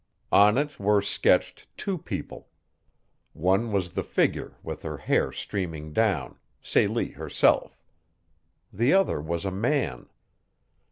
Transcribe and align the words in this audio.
On 0.31 0.57
it 0.57 0.79
were 0.79 0.99
sketched 0.99 1.67
two 1.77 1.99
people. 1.99 2.49
One 3.33 3.71
was 3.71 3.95
a 3.95 4.01
figure 4.01 4.57
with 4.63 4.81
her 4.81 4.97
hair 4.97 5.31
streaming 5.31 5.93
down 5.93 6.39
Celie 6.59 7.09
herself. 7.11 7.79
The 8.73 8.93
other 8.93 9.21
was 9.21 9.45
a 9.45 9.51
man. 9.51 10.09